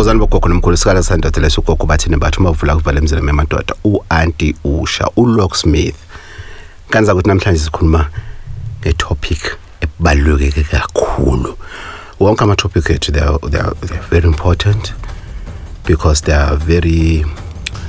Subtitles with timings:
[0.00, 5.10] thokozani bogogo nomkhulu isikala sandoda leso ugogo bathini bathi uma kuvala emzini emadoda u-anti usha
[5.16, 5.96] u-locksmith.
[6.90, 8.10] Kanza ukuthi namhlanje sikhuluma
[8.80, 11.56] ngetopic ebalulekeke kakhulu.
[12.20, 13.20] Wonke ama-topic ethu they
[13.50, 14.94] they, are, they are very important
[15.84, 17.24] because they are very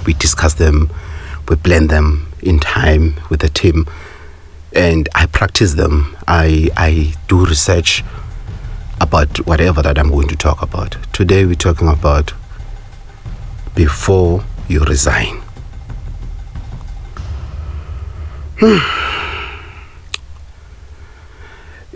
[0.05, 0.89] we discuss them
[1.49, 3.85] we blend them in time with the team
[4.75, 6.13] and i practice them.
[6.27, 8.03] I i do research
[9.11, 10.95] about whatever that i'm going to talk about.
[11.11, 12.33] Today we're talking about
[13.75, 15.41] before you resign.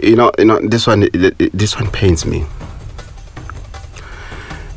[0.03, 1.07] You know you know this one
[1.53, 2.45] this one pains me.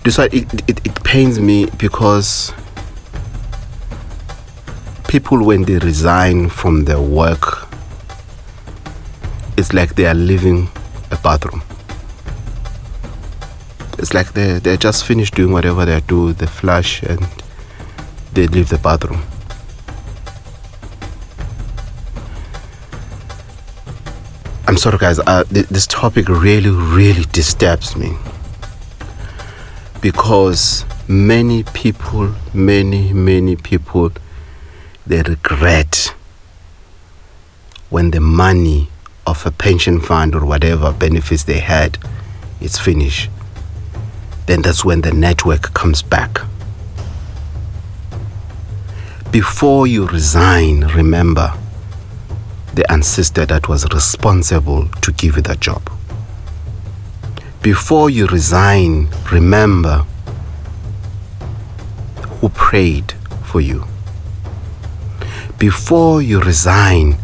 [0.04, 2.52] This one it, it, it pains me because
[5.08, 7.68] people when they resign from their work
[9.58, 10.68] it's like they are leaving
[11.10, 11.62] a bathroom
[13.98, 17.26] it's like they they're just finished doing whatever they do they flush and
[18.32, 19.22] they leave the bathroom
[24.68, 25.18] I'm sorry, guys.
[25.18, 28.18] Uh, th- this topic really, really disturbs me
[30.02, 34.12] because many people, many, many people,
[35.06, 36.14] they regret
[37.88, 38.90] when the money
[39.26, 41.96] of a pension fund or whatever benefits they had
[42.60, 43.30] is finished.
[44.48, 46.40] Then that's when the network comes back.
[49.30, 51.52] Before you resign, remember
[52.72, 55.92] the ancestor that was responsible to give you that job.
[57.60, 60.06] Before you resign, remember
[62.40, 63.12] who prayed
[63.44, 63.84] for you.
[65.58, 67.18] Before you resign,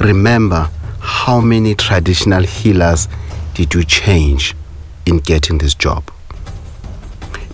[0.00, 3.06] remember how many traditional healers
[3.54, 4.56] did you change
[5.06, 6.10] in getting this job.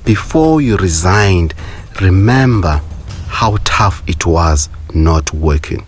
[0.07, 1.53] Before you resigned,
[2.01, 2.81] remember
[3.29, 5.85] how tough it was not working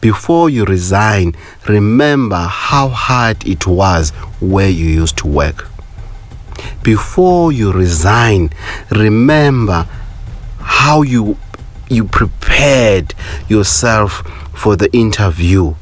[0.00, 1.34] before you resign,
[1.66, 5.68] remember how hard it was where you used to work.
[6.82, 8.50] Before you resign,
[8.90, 9.88] remember
[10.60, 11.38] how you
[11.88, 13.14] you prepared
[13.48, 14.22] yourself
[14.54, 15.74] for the interview.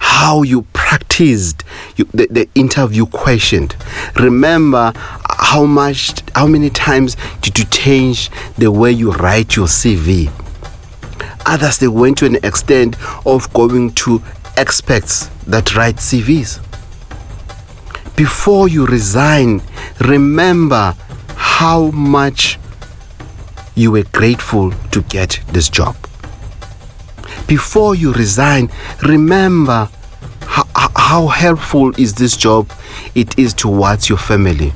[0.00, 0.62] How you
[0.94, 1.64] practiced
[1.96, 3.68] you, the, the interview question.
[4.14, 4.92] Remember
[5.40, 10.30] how much how many times did you change the way you write your CV?
[11.46, 12.96] Others, they went to an extent
[13.26, 14.22] of going to
[14.56, 16.60] experts that write CVs.
[18.16, 19.62] Before you resign,
[20.00, 20.94] remember
[21.34, 22.58] how much
[23.74, 25.96] you were grateful to get this job.
[27.48, 28.70] Before you resign,
[29.02, 29.88] remember
[31.14, 32.70] how, helpful is this job
[33.14, 34.72] it is towards your family.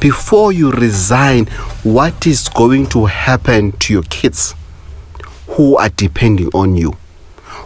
[0.00, 1.46] Before you resign,
[1.82, 4.54] what is going to happen to your kids?
[5.58, 6.92] who are depending on you.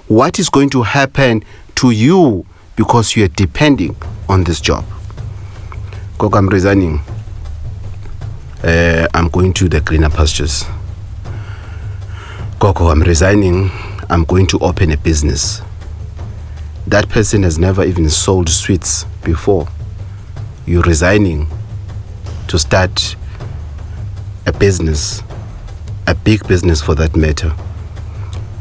[0.09, 1.45] What is going to happen
[1.75, 3.95] to you because you are depending
[4.31, 4.85] on this job?
[6.17, 7.01] Gogo, I'm resigning.
[8.65, 10.65] Uh, I'm going to the greener pastures.
[12.59, 13.71] Gogo, I'm resigning.
[14.09, 15.61] I'm going to open a business.
[16.87, 19.69] That person has never even sold sweets before.
[20.67, 21.49] You're resigning
[22.49, 23.17] to start
[24.47, 25.23] a business,
[26.07, 27.55] a big business for that matter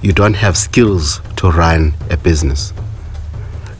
[0.02, 2.74] you don't have skills to run a business.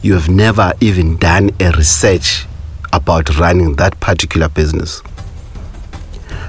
[0.02, 2.46] You have never even done a research
[2.92, 5.02] about running that particular business.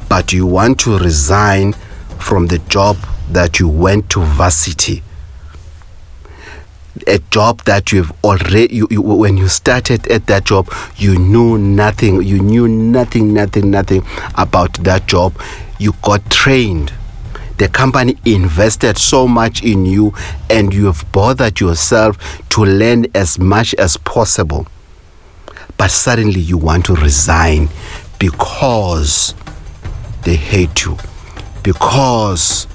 [0.10, 1.74] But you want to resign
[2.20, 2.98] from the job
[3.32, 5.02] that you went to varsity.
[7.08, 11.58] A job that you've already, you, you, when you started at that job, you knew
[11.58, 14.06] nothing, you knew nothing, nothing, nothing
[14.36, 15.40] about that job.
[15.80, 16.94] You got trained
[17.58, 20.14] the company invested so much in you
[20.50, 22.18] and you have bothered yourself
[22.50, 24.68] to learn as much as possible.
[25.78, 27.70] But suddenly you want to resign
[28.20, 29.36] because
[30.24, 30.98] they hate you,
[31.62, 32.68] because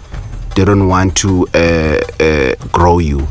[0.55, 3.27] they don't want to uh, uh, grow you,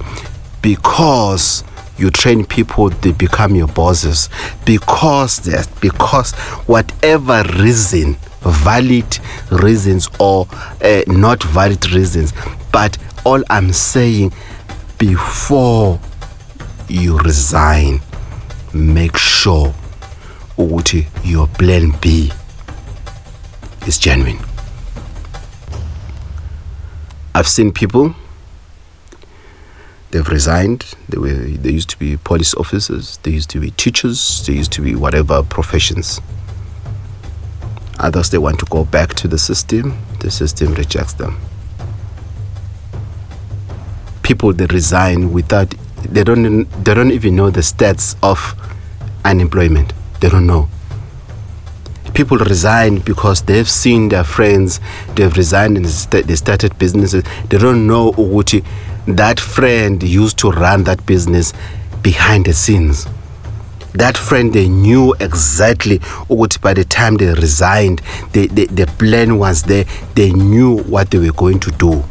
[0.62, 1.64] because
[1.98, 4.30] you train people they become your bosses.
[4.66, 6.34] Because that because
[6.68, 9.20] whatever reason valid
[9.52, 10.48] reasons or
[10.82, 12.32] uh, not valid reasons
[12.72, 14.32] but all i'm saying
[14.98, 16.00] before
[16.88, 18.00] you resign
[18.74, 19.74] make sure
[20.58, 22.32] ukuthi your plan b
[23.88, 24.40] is genuine.
[27.34, 28.16] I've seen people
[30.12, 34.46] they've resigned they were they used to be police officers they used to be teachers
[34.48, 36.22] they used to be whatever professions
[38.00, 39.98] Others, they want to go back to the system.
[40.20, 41.40] The system rejects them.
[44.22, 45.74] People, they resign without,
[46.04, 48.56] they don't, they don't even know the stats of
[49.26, 49.94] unemployment.
[50.20, 50.70] They don't know.
[52.14, 54.80] People resign because they've seen their friends,
[55.16, 57.24] they've resigned and they started businesses.
[57.50, 58.64] They don't know ukuthi
[59.08, 61.54] that friend used to run that business
[62.02, 63.08] behind the scenes.
[63.94, 68.02] That friend they knew exactly what by the time they resigned
[68.34, 69.86] the, the, the plan was there.
[70.14, 72.04] They knew what they were going to do.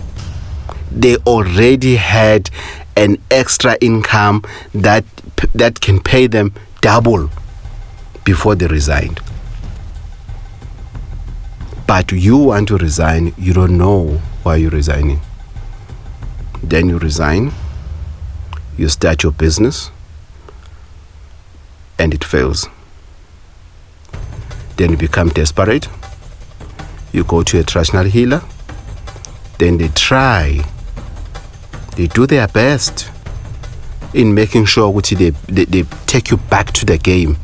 [0.91, 2.51] They already had
[2.97, 4.43] an extra income
[4.75, 5.05] that
[5.55, 7.31] that can pay them double
[8.25, 9.21] before they resigned.
[11.87, 15.21] But you want to resign you don't know why you're resigning
[16.63, 17.53] then you resign
[18.77, 19.91] you start your business
[21.99, 22.69] and it fails.
[24.77, 25.89] Then you become desperate.
[27.13, 28.43] You go to a traditional healer.
[29.59, 30.61] Then they try.
[31.97, 33.11] They do their best
[34.13, 37.37] in making sure which they, they, they take you back to the game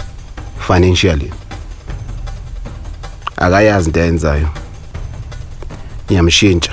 [0.58, 1.32] financially.
[3.36, 4.48] akayazi into ayenzayo
[6.06, 6.72] ngiyamshintsha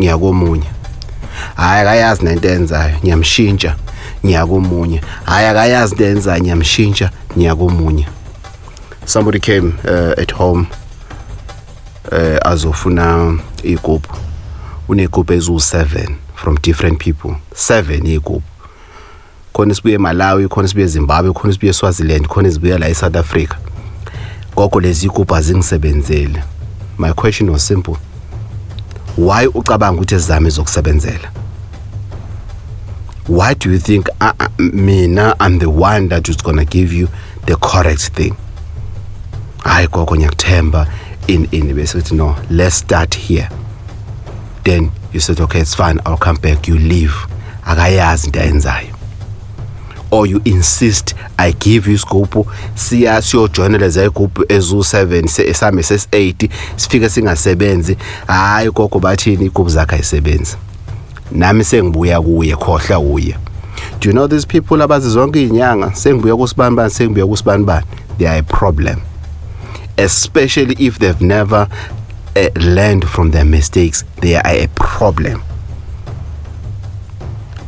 [0.00, 0.79] ngiyakomunye
[1.56, 3.76] hayi akayazi nento ayenzayo ngiyamshintsha
[4.26, 5.00] ngiyakomunye.
[5.24, 8.06] Hayi akayazi into ayenzayo ngiyamshintsha ngiyakomunye.
[9.06, 10.66] Somebody came uh, at home
[12.12, 14.08] uh, azofuna igubhu
[14.88, 17.34] unegubhu eziwu-7 from different people.
[17.54, 18.42] 7 igubhu
[19.52, 23.54] khona sibuye malawi khona sibuye zimbabwe khona sibuye swaziland khona sibuye la e-south africa.
[24.56, 26.38] Gogo lezi igubhu azingisebenzeli.
[26.98, 27.96] My question was simple.
[29.16, 31.30] Why ucabanga ukuthi ezami zokusebenzela?
[33.28, 37.08] Why do you think uh, mina i'm the one that is gonna give you
[37.46, 38.34] the correct thing?
[39.58, 40.86] Hayi gogo ngiyakuthemba.
[41.28, 43.48] In in bese no let's start here.
[44.64, 47.14] Then you said okay it's fine i'll come back you leave.
[47.64, 48.89] Akayazi into ayenzayo
[50.10, 57.08] or you insist i give you scope siya siyojoinela za igroup ezu7 esame ses8 sifike
[57.08, 57.96] singasebenzi.
[58.26, 60.56] Hayi gogo bathini igroup zakhe ayisebenzi.
[61.32, 63.36] Nami sengibuya kuye khohla uye
[64.00, 67.86] do you know these people abazi zonke izinyanga sengibuya kusibanibani sengibuya kusibanibani
[68.18, 69.00] they are a problem.
[69.96, 71.68] Especially if they've never
[72.36, 75.42] uh, learned from their mistakes they are a problem.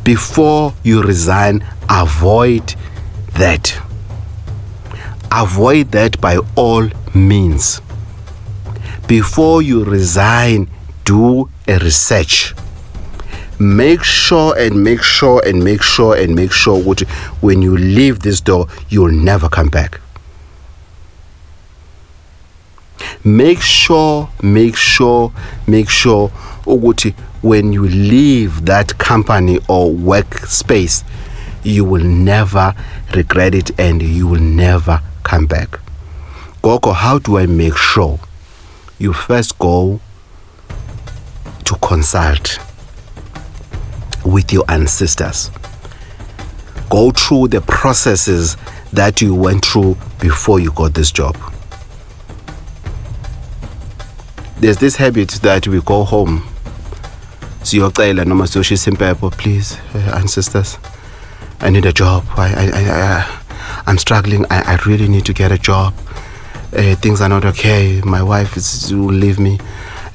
[0.03, 2.75] Before you resign avoid
[3.33, 3.79] that.
[5.31, 7.81] Avoid that by all means.
[9.07, 10.69] Before you resign
[11.05, 12.53] do a research.
[13.59, 17.01] Make sure and make sure and make sure and make sure what
[17.41, 19.99] when you leave this door you'll never come back.
[23.23, 25.31] Make sure make sure
[25.67, 26.31] make sure
[26.65, 31.03] ukuthi when you leave that company or workspace
[31.63, 32.75] you will never
[33.15, 35.79] regret it and you will never come back.
[36.61, 38.19] Gogo how do i make sure
[38.99, 39.99] you first go
[41.65, 42.59] to consult
[44.25, 45.49] with your ancestors?
[46.89, 48.55] Go through the processes
[48.91, 51.35] that you went through before you got this job.
[54.57, 56.43] There's this habit that we go home
[57.63, 60.77] siyocela noma siyoshisa impepho please uh, ancestors.
[61.61, 62.23] I need a job.
[62.37, 63.25] I i i, I
[63.87, 64.45] i'm struggling.
[64.49, 65.93] I, I really need to get a job.
[66.75, 68.01] Uh, things are not okay.
[68.03, 69.59] My wife is will leave me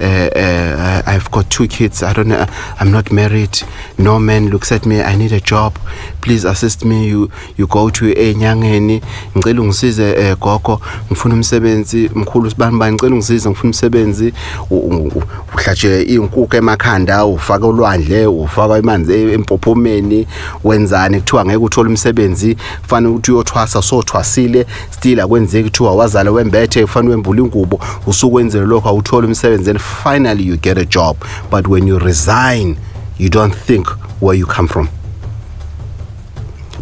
[0.01, 2.03] uh, uh, I've got two kids.
[2.03, 2.47] I don't know.
[2.81, 3.63] I'm not married.
[3.99, 5.01] No man looks at me.
[5.01, 5.79] I need a job.
[6.21, 7.09] Please assist me.
[7.09, 9.03] You you go to enyangeni.
[9.37, 10.81] Ngicela ungisize eh, gogo.
[11.11, 12.11] Ngifuna umsebenzi.
[12.15, 14.33] Mkhulu sibani bani ngicela ungisize ngifuna umsebenzi.
[14.71, 20.27] Uhlatshe inkukhu emakhanda, ufaka olwandle, ufaka amanzi empophomeni,
[20.65, 22.57] wenzani kuthiwa ngeke uthole umsebenzi.
[22.83, 24.67] Kufanele ukuthi uyothwasa sothwasile.
[24.91, 27.81] Still akwenzeki kuthiwa wazala wembethe, kufanele wembula ingubo.
[28.07, 31.17] Usukwenzela lokho awuthole umsebenzi and finally you get a job.
[31.51, 32.79] But when you resign,
[33.17, 33.89] you don't think
[34.21, 34.89] where you come from.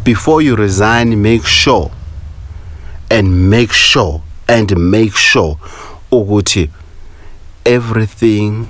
[0.05, 1.91] Before you resign, make sure
[3.11, 5.59] and make sure and make sure
[6.11, 6.71] ukuthi
[7.65, 8.69] everything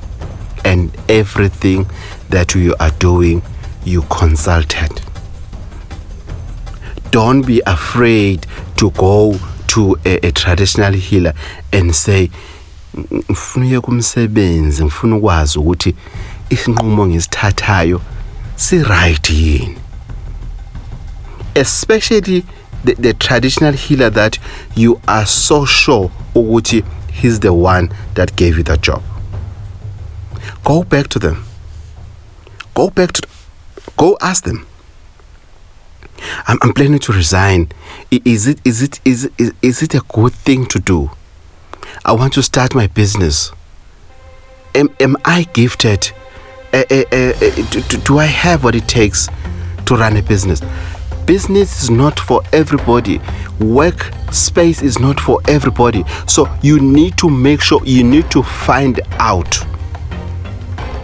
[0.64, 1.86] and everything
[2.30, 3.42] that you are doing
[3.84, 5.00] you consulted
[7.10, 9.38] don't be afraid to go
[9.68, 11.32] to a, a traditional healer
[11.72, 12.30] and say
[12.98, 15.94] ngifuna uye kumsebenzi ngifuna ukwazi ukuthi
[16.50, 18.00] isinqumo ngisithathayo
[18.56, 19.78] si right yini
[21.54, 22.44] especially
[22.84, 24.38] the, the traditional healer that
[24.76, 26.84] you are so sure ukuthi
[27.16, 29.02] he's the one that gave you that job.
[30.64, 31.44] Go back to them.
[32.74, 33.26] Go back to,
[33.96, 34.66] go ask them.
[36.46, 37.68] I'm, I'm planning to resign.
[38.10, 41.10] Is it, is, it, is, it, is it a good thing to do?
[42.04, 43.52] I want to start my business.
[44.74, 46.10] Am, am I gifted?
[46.72, 47.32] Uh, uh, uh,
[47.70, 49.28] do, do- I have what it takes
[49.86, 50.60] to run a business?
[51.24, 53.20] Business is not for everybody.
[53.60, 56.04] Work space is not for everybody.
[56.26, 59.58] So you need to make sure you need to find out.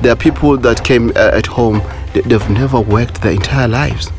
[0.02, 1.80] There are people that came uh, at home,
[2.12, 4.10] they- they've never worked their entire lives.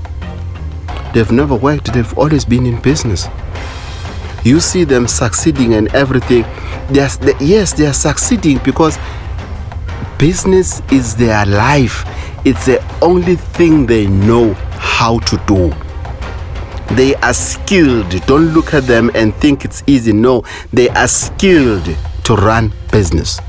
[1.14, 3.28] They've never worked, they've always been in business.
[4.44, 6.44] You see them succeeding and everything.
[6.90, 7.08] They,
[7.40, 8.98] yes, they are succeeding because
[10.18, 12.04] business is their life.
[12.46, 15.74] It's the only thing they know how to do.
[16.96, 18.10] They are skilled.
[18.26, 20.12] Don't look at them and think it's easy.
[20.12, 21.86] No, they are skilled
[22.26, 23.40] to run business.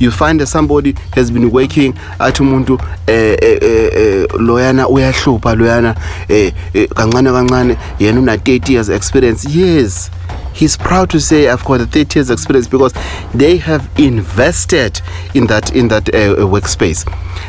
[0.00, 5.54] You find that somebody has been working athi umuntu eh eh, eh, eh, loyana uyahlupha
[5.54, 5.94] loyana
[6.28, 9.44] eh eh, kancane kancane yena una 30 years experience.
[9.48, 10.10] Yes
[10.54, 12.94] he's proud to say i've got a 30 years experience because
[13.34, 15.00] they have invested
[15.34, 17.04] in that in that uh, workspace.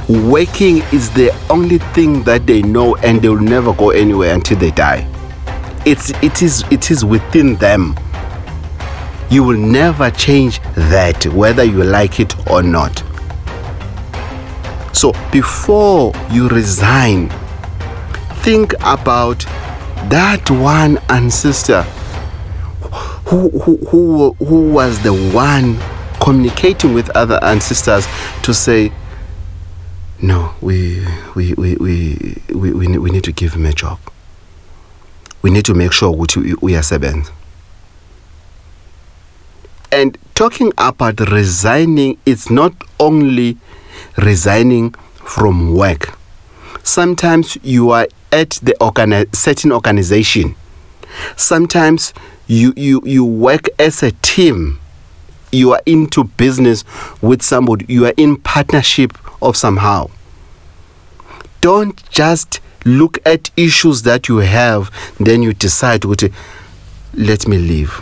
[0.10, 4.58] Working is the only thing that they know and they will never go anywhere until
[4.58, 5.08] they die.
[5.86, 7.96] It's it is it is within them
[9.30, 13.04] you will never change that whether you like it or not.
[14.94, 17.30] So before you resign
[18.46, 19.40] think about
[20.10, 21.82] that one ancestor
[23.26, 25.78] who, who, who, who was the one
[26.22, 28.08] communicating with other ancestors
[28.44, 28.92] to say
[30.22, 31.04] no we,
[31.36, 34.00] we, we, we, we, we, need, to give him a job.
[35.42, 37.32] We need to make sure we are uyasebenza
[39.96, 43.58] and talking about resigning it's not only
[44.18, 44.92] resigning
[45.26, 46.18] from work.
[46.84, 50.56] Sometimes you are at the organi- certain organization.
[51.38, 52.14] Sometimes
[52.46, 54.80] you, you you work as a team.
[55.54, 56.84] You are into business
[57.22, 57.86] with somebody.
[57.88, 60.10] You are in partnership of somehow.
[61.62, 66.04] Don't just look at issues that you have then you decide
[67.14, 68.00] let me leave.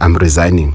[0.00, 0.74] I'm resigning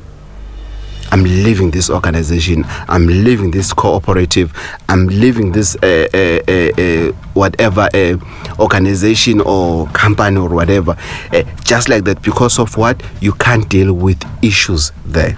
[1.14, 2.66] I'm leaving this organization.
[2.90, 4.52] I'm leaving this cooperative.
[4.90, 8.18] I'm leaving this uh, uh, uh, uh, whatever uh,
[8.60, 10.98] organization or company or whatever.
[11.32, 15.38] Uh, just like that, because of what you can't deal with issues there.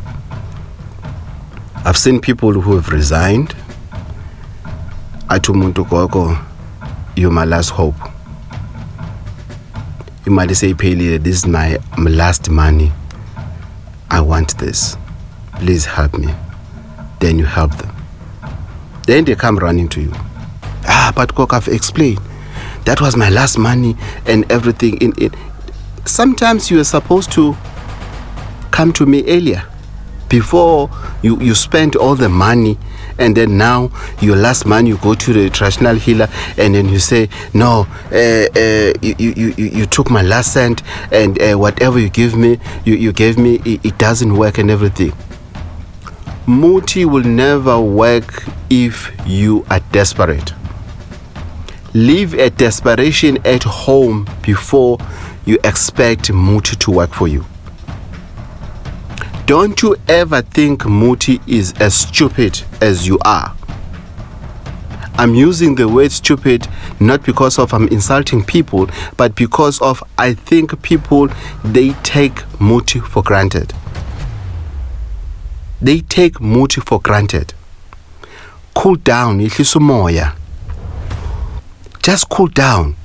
[1.84, 3.54] I've seen people who have resigned.
[5.28, 6.38] Atumuntu Gogo,
[7.18, 7.96] you're my last hope.
[10.26, 12.94] You might say, Pele, this is my last money.
[14.10, 14.96] I want this
[15.60, 16.34] please help me.
[17.20, 17.96] Then you help them.
[19.08, 20.12] Then they come running to you.
[20.88, 22.20] Ah, but Cook, I've explained.
[22.86, 23.96] That was my last money
[24.26, 25.34] and everything in it.
[26.06, 27.56] Sometimes you are supposed to
[28.72, 29.64] come to me earlier
[30.30, 30.90] before
[31.22, 32.78] you, you spend all the money
[33.18, 33.90] and then now
[34.22, 38.16] your last money you go to the traditional healer and then you say no uh,
[38.16, 40.82] uh, you, you, you, you took my last cent
[41.12, 44.70] and uh, whatever you give me you, you gave me it, it doesn't work and
[44.70, 45.14] everything
[46.48, 50.54] Muti will never work if you are desperate.
[51.96, 55.00] Leave a desperation at home before
[55.46, 57.44] you expect Muti to work for you.
[59.48, 63.56] Don't you ever think Muti is as stupid as you are.
[65.18, 66.68] I'm using the word stupid
[67.00, 68.88] not because of I'm insulting people,
[69.18, 71.28] but because of I think people
[71.64, 73.74] they take Muti for granted
[75.82, 77.54] they take muti for granted.
[78.74, 80.36] Cool down umoya.
[82.02, 82.96] Just cool down.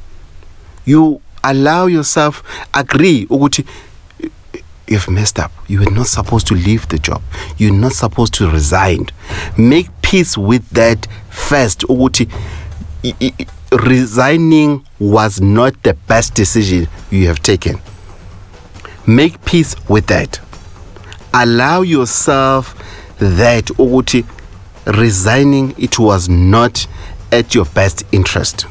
[0.84, 2.42] You allow yourself
[2.74, 3.66] agree ukuthi
[4.86, 5.52] you've messed up.
[5.68, 7.22] You were not supposed to leave the job.
[7.56, 9.06] You're not supposed to resign.
[9.56, 12.30] Make peace with that first ukuthi
[13.72, 17.80] resigning was not the best decision you have taken.
[19.06, 20.40] Make peace with that
[21.32, 22.74] allow yourself
[23.18, 24.24] that ukuthi
[24.86, 26.86] resigning it was not
[27.32, 28.66] at your best interest.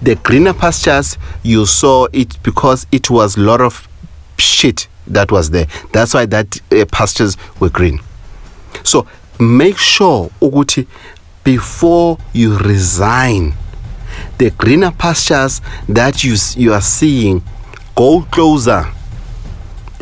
[0.00, 3.88] The greener pastures you saw it because it was a lot of
[4.38, 5.66] shit that was there.
[5.92, 8.00] That's why that uh, pastures were green.
[8.84, 9.06] So
[9.38, 10.86] make sure ukuthi
[11.44, 13.54] before you resign
[14.38, 17.42] the greener pastures that you you are seeing
[17.94, 18.92] go closer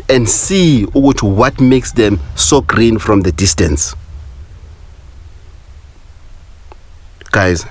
[0.07, 3.95] and see what makes them so green from the distance.
[7.31, 7.65] Guys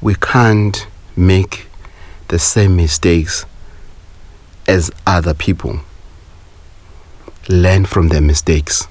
[0.00, 1.68] we can't make
[2.28, 3.46] the same mistakes
[4.66, 5.80] as other people.
[7.48, 8.88] Learn from their mistakes.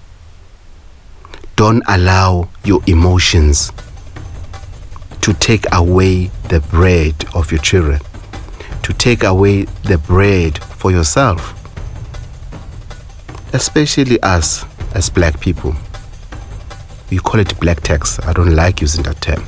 [1.58, 3.72] Don't allow your emotions
[5.22, 8.00] to take away the bread of your children
[8.82, 11.61] to take away the bread for yourself
[13.54, 14.66] especially us
[14.96, 15.76] as black people.
[17.10, 18.20] We call it black tax.
[18.20, 19.44] I don't like using that term.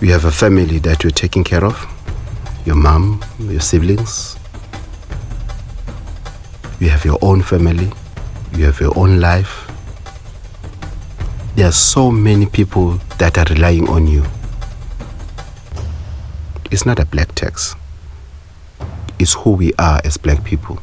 [0.00, 1.84] We have a family that you're taking care of
[2.64, 4.36] your mom, your siblings.
[6.78, 7.90] You have your own family,
[8.54, 9.70] you have your own life.
[11.54, 14.24] There are so many people that are relying on you.
[16.70, 17.74] It's not a black tax,
[19.18, 20.78] it's who we are as black people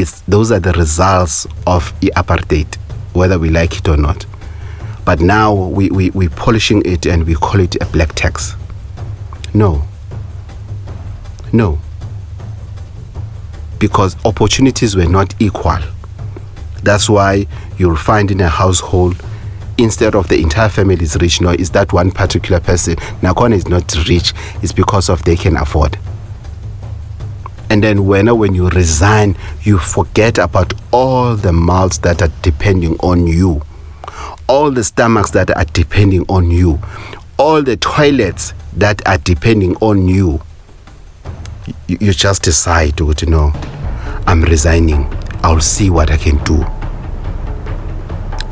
[0.00, 2.76] it's those are the results of the apartheid,
[3.12, 4.24] whether we like it or not.
[5.04, 8.54] But now we, we, we're polishing it and we call it a black tax.
[9.52, 9.84] No.
[11.52, 11.78] No.
[13.78, 15.80] Because opportunities were not equal.
[16.82, 19.22] That's why you'll find in a household,
[19.76, 22.96] instead of the entire family is rich, no, is that one particular person.
[23.20, 25.98] Nakona is not rich, it's because of they can afford
[27.70, 32.96] and then when when you resign you forget about all the mouths that are depending
[32.98, 33.62] on you.
[34.48, 36.80] All the stomachs that are depending on you.
[37.38, 40.42] All the toilets that are depending on you.
[41.86, 43.52] You, you just decide to you know
[44.26, 45.06] i'm resigning.
[45.44, 46.66] I'll see what i can do.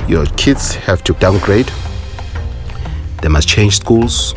[0.06, 1.70] Your kids have to downgrade.
[3.20, 4.36] They must change schools.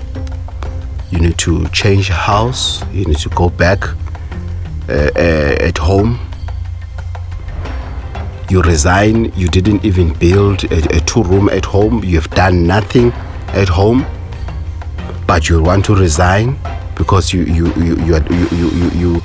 [1.11, 2.84] You need to change house.
[2.91, 3.84] You need to go back
[4.91, 6.19] at home.
[8.49, 12.67] You resign, you didn't even build a, a two room at home, you have done
[12.67, 13.12] nothing
[13.54, 14.06] at home,
[15.25, 16.58] but you want to resign
[16.95, 19.21] because you, you, you, you, are, you, you, you, you,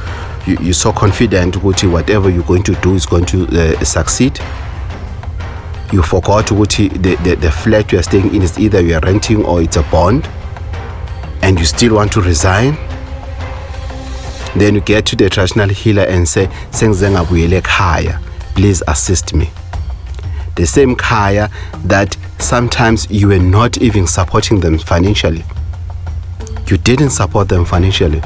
[0.47, 4.39] you, you're so confident Uti, whatever you're going to do is going to uh, succeed.
[5.93, 9.01] You forgot Uti, the, the, the flat you are staying in is either you are
[9.01, 10.29] renting or it's a bond,
[11.43, 12.77] and you still want to resign
[14.61, 18.21] then you get to the traditional healer and say sengize ngabuyele ekhaya.
[18.55, 19.51] Please assist me.
[20.57, 21.51] The same kaya
[21.85, 25.45] that sometimes you were not even supporting them financially.
[26.69, 28.23] You didn't support them financially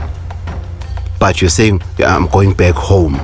[1.18, 3.20] but you're saying i'm going back home.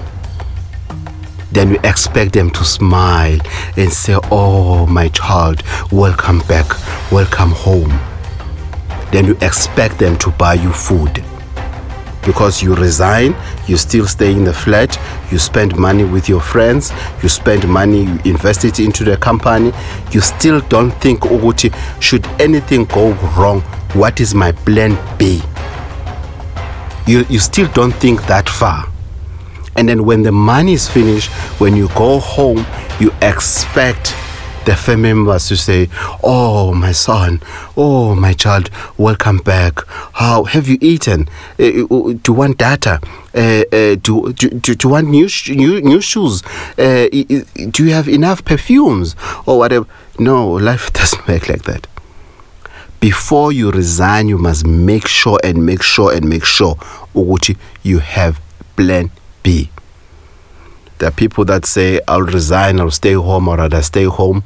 [1.53, 3.38] Then you expect them to smile
[3.77, 6.66] and say oh my child welcome back.
[7.11, 7.99] Welcome home.
[9.12, 11.25] Then you expect them to buy you food
[12.26, 13.34] because you resign,
[13.66, 14.98] you still stay in the flat,
[15.30, 19.72] you spend money with your friends, you spend money, you invest it into the company,
[20.10, 23.60] you still don't think, Uguti, should anything go wrong,
[23.94, 25.40] what is my plan B?
[27.06, 28.86] You, you still don't think that far.
[29.76, 32.66] And then when the money is finished, when you go home,
[32.98, 34.14] you expect
[34.66, 35.88] the family members to say,
[36.22, 37.40] Oh, my son,
[37.76, 39.81] oh, my child, welcome back.
[40.14, 41.29] How have you eaten?
[41.59, 43.00] Uh, do you want data?
[43.35, 43.38] Uh,
[43.72, 46.42] uh, do, do, do, do you want new, sh- new, new shoes?
[46.76, 47.09] Uh,
[47.70, 49.14] do you have enough perfumes
[49.46, 49.87] or whatever?
[50.18, 51.87] No, life doesn't work like that.
[52.98, 56.76] Before you resign, you must make sure and make sure and make sure
[57.83, 58.40] you have
[58.76, 59.11] plan
[59.42, 59.70] B.
[60.98, 64.42] There are people that say, I'll resign, I'll stay home, or rather stay home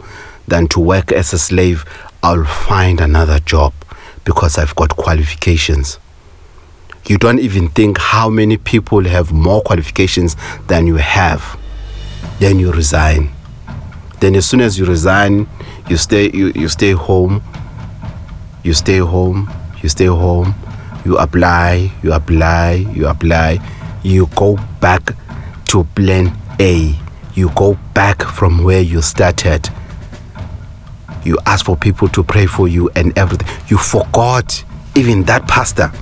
[0.48, 1.84] than to work as a slave.
[2.22, 3.72] I'll find another job
[4.24, 5.98] because I've got qualifications.
[7.06, 10.36] You don't even think how many people have more qualifications
[10.66, 11.58] than you have.
[12.38, 13.30] Then you resign.
[14.20, 15.48] Then as soon as you resign,
[15.88, 17.42] you stay you, you stay home.
[18.62, 19.50] You stay home,
[19.82, 20.54] you stay home,
[21.06, 23.58] you apply, you apply, you apply,
[24.02, 25.14] you go back
[25.70, 26.98] to plan A.
[27.34, 29.68] You go back from where you started.
[31.24, 33.46] You ask for people to pray for you and everything.
[33.68, 34.64] You forgot
[34.96, 35.92] even that pastor.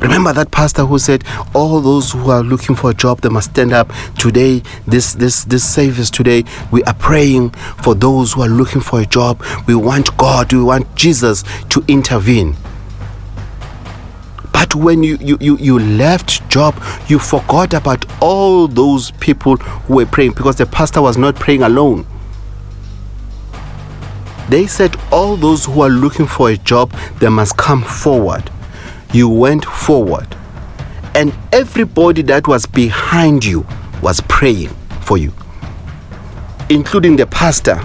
[0.00, 3.50] Remember that pastor who said, "All those who are looking for a job, they must
[3.50, 4.62] stand up today.
[4.86, 7.50] This this this service today, we are praying
[7.82, 9.42] for those who are looking for a job.
[9.66, 12.56] We want God, we want Jesus to intervene."
[14.62, 19.94] But when you, you, you, you left job, you forgot about all those people who
[19.96, 22.06] were praying because the pastor was not praying alone.
[24.48, 28.52] They said all those who are looking for a job, they must come forward.
[29.12, 30.36] You went forward.
[31.14, 33.66] and everybody that was behind you
[34.00, 34.70] was praying
[35.00, 35.32] for you,
[36.70, 37.80] including the pastor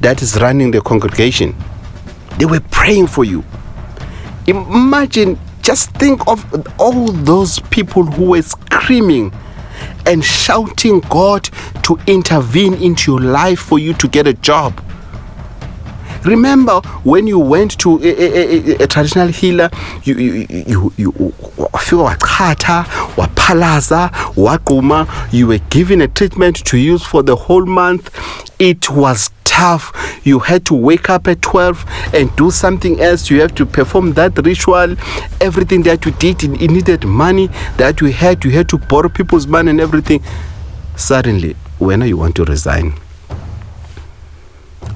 [0.00, 1.54] that is running the congregation.
[2.38, 3.44] They were praying for you.
[4.46, 6.44] Imagine, just think of
[6.78, 9.32] all those people who were screaming
[10.06, 11.48] and shouting God
[11.84, 14.82] to intervene into your life for you to get a job.
[16.24, 19.70] Remember when you went to a, a, a, a traditional healer,
[20.04, 22.84] you you you you wafika wachatha,
[23.16, 28.10] waphalaza, waquma, you were given a treatment to use for the whole month.
[28.58, 29.92] It was tough.
[30.24, 33.28] You had to wake up at 12 and do something else.
[33.30, 34.96] You have to perform that ritual.
[35.40, 38.44] Everything that you did, it needed money that you had.
[38.44, 40.22] You had to borrow people's money and everything.
[40.96, 42.94] Suddenly, when you want to resign,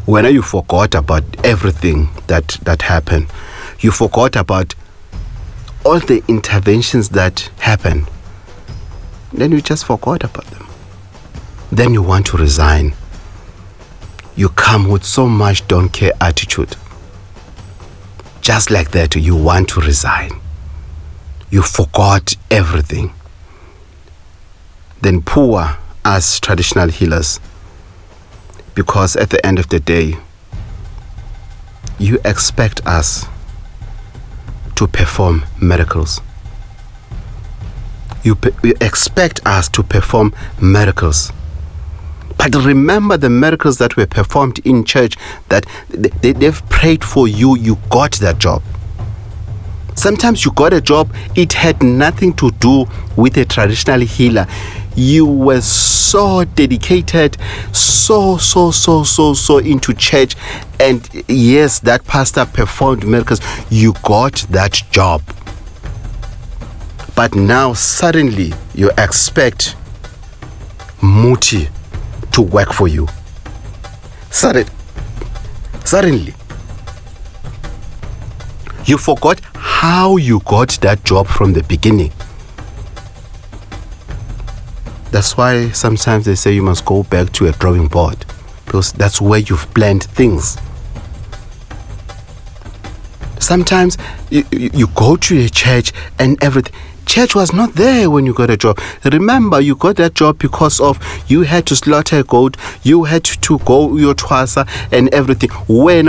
[0.07, 3.27] when you forgot about everything that that happened
[3.81, 4.75] you forgot about
[5.85, 8.09] all the interventions that happened
[9.37, 10.67] then you just forgot about them.
[11.71, 12.95] Then you want to resign.
[14.35, 16.77] You come with so much don't care attitude.
[18.41, 20.31] Just like that you want to resign.
[21.51, 23.13] You forgot everything.
[25.03, 27.41] Then poor as traditional healers
[28.77, 30.15] because at the end of the day,
[31.99, 33.27] you expect us
[34.77, 36.21] to perform miracles.
[38.23, 41.33] You, pe- you expect us to perform miracles.
[42.37, 45.17] But remember the miracles that were performed in church
[45.49, 48.63] that they, they've prayed for you, you got that job.
[49.95, 52.85] Sometimes you got a job, it had nothing to do
[53.17, 54.47] with a traditional healer.
[54.97, 57.37] You were so dedicated,
[57.73, 60.35] so, so, so, so, so into church.
[60.81, 63.41] And yes, that pastor performed miracles.
[63.71, 65.23] You got that job.
[67.15, 69.77] But now, suddenly, you expect
[71.03, 71.69] Muti
[72.33, 73.07] to work for you.
[74.31, 74.67] Sudden,
[75.85, 76.35] suddenly,
[78.85, 82.13] you forgot how you got that job from the beginning.
[85.17, 88.27] That's why sometimes they say you must go back to a drawing board
[88.67, 90.59] because that's where you've planned things.
[93.39, 93.97] Sometimes
[94.29, 96.75] you, you, go to a church and everything
[97.07, 98.79] church was not there when you got a job.
[99.05, 103.25] Remember, you got that job because of you had to slaughter a goat, you had
[103.25, 105.51] to go your twasa and everything.
[105.69, 106.09] When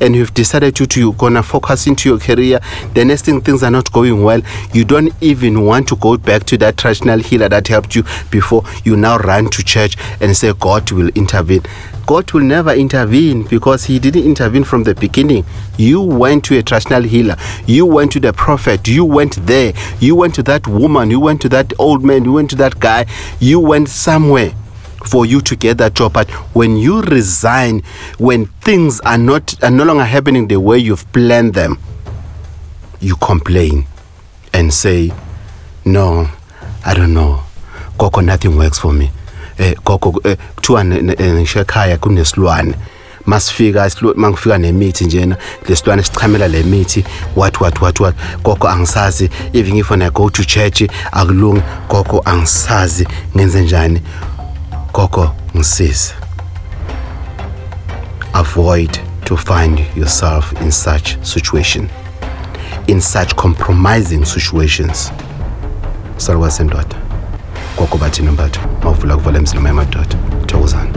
[0.00, 2.60] and you've decided to, to you're gonna focus into your career,
[2.94, 4.42] the next thing things are not going well.
[4.72, 8.64] You don't even want to go back to that traditional healer that helped you before.
[8.84, 11.62] You now run to church and say God will intervene.
[12.06, 15.44] God will never intervene because He didn't intervene from the beginning.
[15.76, 20.16] You went to a traditional healer, you went to the prophet, you went there, you
[20.16, 23.06] went to that woman, you went to that old man, you went to that guy,
[23.38, 24.52] you went somewhere
[25.04, 26.12] for you to get that job.
[26.14, 27.82] But when you resign,
[28.18, 31.78] when things are not are no longer happening the way you've planned them,
[33.00, 33.86] you complain
[34.52, 35.12] and say,
[35.84, 36.28] No,
[36.84, 37.42] I don't know.
[37.98, 39.10] Gogo, nothing works for me.
[39.58, 41.64] eh, kuthiwa ngisho
[42.00, 42.74] kunesilwane
[43.26, 45.36] masifika mangifika nemithi njena.
[45.68, 47.04] Lesilwane sichamela le mithi.
[47.36, 49.30] What what what what gogo angisazi.
[49.52, 51.62] Even if when i go to church akulungi.
[51.88, 53.06] Gogo angisazi.
[53.36, 54.00] Ngenze njani?
[54.92, 56.14] Gogo ngisize.
[58.32, 61.88] Avoid to find yourself in such situation.
[62.86, 65.12] In such compromising situations.
[66.16, 66.96] Salukwasendoda
[67.78, 68.60] gogo bathini mbatha?
[68.84, 70.90] Mawuvula kuvala emzilima yamadoda thokozana